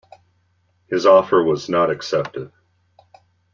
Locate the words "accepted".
1.91-2.51